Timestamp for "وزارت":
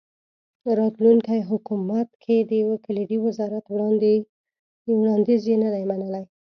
3.25-3.65